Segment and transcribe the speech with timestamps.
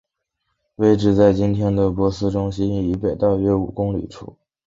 [0.77, 4.35] 位置在今天的珀斯中心以北大约五公里处。